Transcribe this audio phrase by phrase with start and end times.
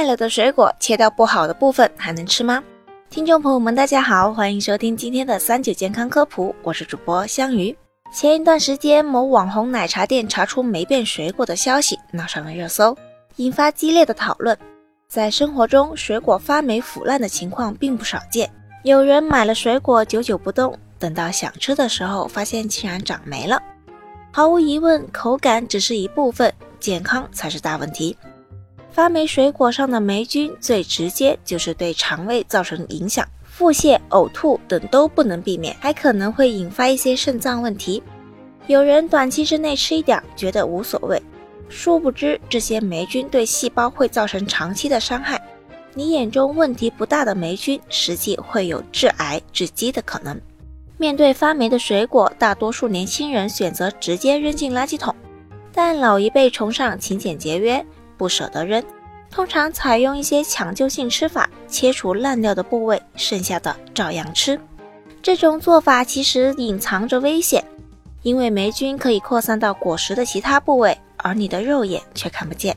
[0.00, 2.64] 坏了的水果切掉不好的部分还能吃吗？
[3.10, 7.76] 听众朋友们，大家好，欢迎收听今天的三九健康科普，我是主播香鱼。
[8.10, 12.96] 前一段时间，某网红奶茶店查出霉变水果的消息闹上了热搜，
[13.36, 14.56] 引发激烈的讨论。
[15.06, 18.50] 在生活中，水果发霉腐烂的情况并不少见。
[18.84, 23.62] 有人买了水果久久不动，等到想吃的时候，发现竟然长霉了。
[24.32, 28.16] 毫无疑问，口感只是一部分，健康才是大问题。
[28.92, 33.26] 发霉水果上的霉菌最直接就是对肠胃造成影响。
[33.44, 38.02] 腹泻、呕吐等都不能避免，还可能会引发一些肾脏问题。
[38.66, 41.22] 有人短期之内吃一点觉得无所谓，
[41.68, 45.40] 殊不知这些霉菌对细胞会造成长期的伤害。
[45.92, 50.40] 你眼中问题不大的霉菌，实际会有致癌致畸的可能。
[50.96, 55.14] 面对发霉的水果，大多数年轻人选择直接扔进垃圾桶，
[55.72, 57.84] 但老一辈崇尚勤俭节约，
[58.20, 58.84] 不舍得扔。
[59.30, 64.60] 通常采用一些抢救性吃法，切除烂掉的部位，剩下的照样吃。
[65.22, 67.64] 这种做法其实隐藏着危险，
[68.20, 72.76] 因为霉菌可以扩散到果实的其他部位，而你的肉眼却看不见。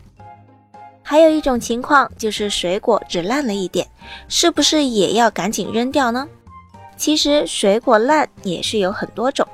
[1.01, 3.85] 还有一种情况就是水果只烂了一点，
[4.29, 6.25] 是不是也要赶紧扔掉呢？
[6.95, 9.45] 其实水果烂也是有很多种，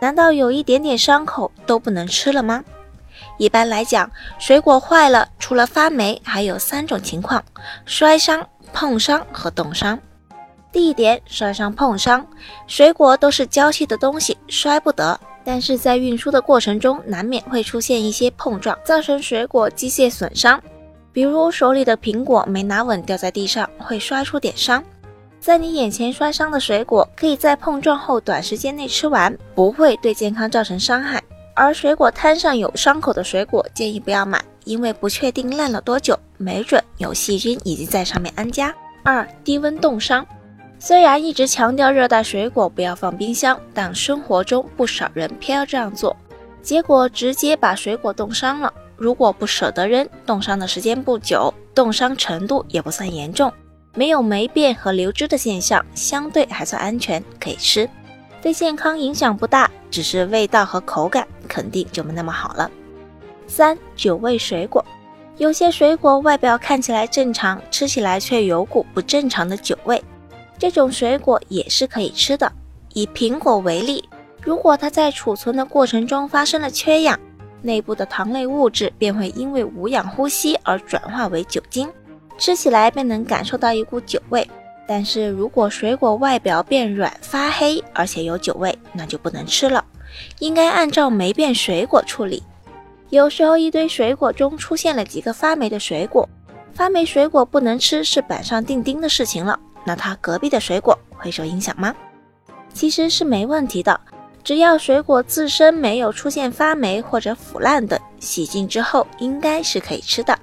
[0.00, 2.64] 难道有一点点伤口都不能吃了吗？
[3.38, 7.42] 一般来讲，水果坏了，除了发霉，还有三种情况：
[7.84, 9.98] 摔伤、碰伤和冻伤。
[10.72, 12.26] 第一点，摔伤、碰伤，
[12.66, 15.18] 水果都是娇气的东西，摔不得。
[15.44, 20.60] 但是在运输的过程中，难免会出现一些碰撞，造成水果机械损伤。
[21.12, 24.82] 比如手里的苹果没拿稳，掉在地上，会摔出点伤。
[25.38, 31.22] 在你眼前摔伤的水果，可以在碰撞后短时间内吃完，不会对健康造成伤害。
[31.56, 38.72] 而水果摊上有伤口的水果，建议不要买，因为不确定烂了多久，没准有细菌已经在上面安家。
[39.02, 40.24] 二、低温冻伤。
[40.78, 46.14] 虽然一直强调热带水果不要放冰箱，但生活中不少人偏要这样做，
[46.60, 48.70] 结果直接把水果冻伤了。
[48.94, 53.50] 如果不舍得扔，冻伤的时间不久，冻伤程度也不算严重，
[53.94, 57.88] 没有霉变和流汁的现象，相对还算安全，可以吃。
[58.42, 62.70] 对健康影响不大，只是味道和口感肯定就没那么好了。
[63.46, 64.84] 三、酒味水果，
[65.38, 70.02] 有些水果外表看起来正常，吃起来却有股不正常的酒味，
[70.58, 72.52] 这种水果也是可以吃的。
[72.92, 74.06] 以苹果为例，
[74.42, 77.18] 如果它在储存的过程中发生了缺氧，
[77.62, 81.88] 内部的糖类物质便会因为无氧呼吸而转化为酒精，
[82.36, 84.46] 吃起来便能感受到一股酒味。
[84.86, 89.82] 但是如果水果外表变软发黑，而且有酒味，那就不能吃了，
[90.38, 92.42] 应该按照霉变水果处理。
[93.10, 96.28] 有时候一堆水果中出现了几个发霉的水果，
[96.74, 101.94] 发霉水果不能吃是板上钉钉的事情了，那它隔壁的水果会受影响吗？
[102.74, 103.98] 其实是没问题的，
[104.42, 110.36] 只要水果自身没有出现发霉或者腐烂等，洗净之后应该是可以吃的。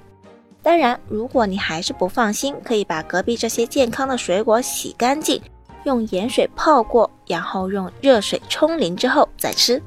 [0.64, 5.42] 当然，如果你还是不放心，可以把隔壁这些健康的水果洗干净，
[5.86, 9.82] 用盐水泡过，然后用热水冲淋之后再吃。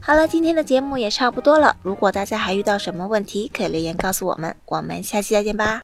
[0.00, 1.76] 好了，今天的节目也差不多了。
[1.82, 4.54] 如果大家还遇到什么问题，可以留言告诉我们。
[4.66, 5.82] 我们下期再见吧。